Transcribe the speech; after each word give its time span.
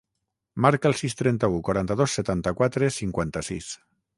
Marca 0.65 0.89
el 0.91 0.95
sis, 1.01 1.15
trenta-u, 1.19 1.59
quaranta-dos, 1.67 2.17
setanta-quatre, 2.21 2.91
cinquanta-sis. 2.99 3.71